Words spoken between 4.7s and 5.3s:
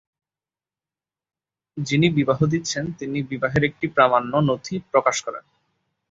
প্রকাশ